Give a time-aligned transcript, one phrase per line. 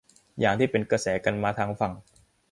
[0.39, 1.93] อย่างที่เป็นกระแสกันมาทางฝั่ง